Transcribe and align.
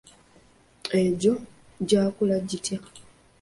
Egyo 1.01 1.33
gyakula 1.87 2.37
gitya? 2.49 2.77